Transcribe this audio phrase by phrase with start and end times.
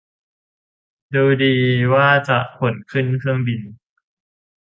[1.15, 1.55] ดูดี
[1.93, 3.61] ว่าจะขนขึ้นเครื่องบิน